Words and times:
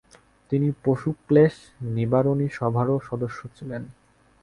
তিনি 0.51 0.67
পশু-ক্লেশ 0.83 1.55
নিবারণী 1.95 2.47
সভারও 2.49 2.97
সদস্য 3.09 3.39
ছিলেন। 3.55 3.83